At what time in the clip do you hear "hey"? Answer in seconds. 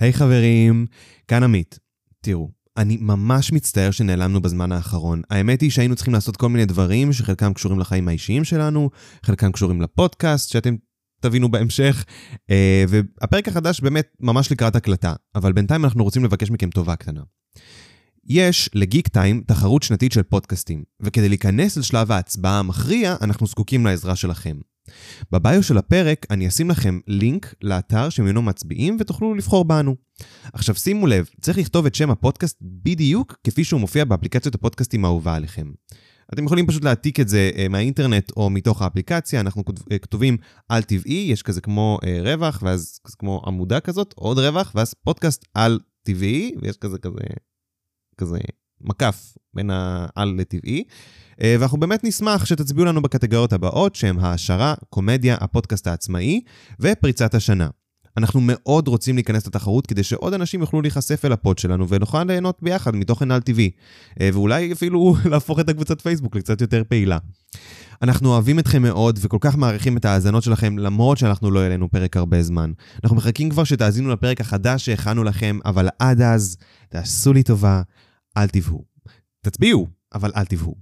0.10-0.16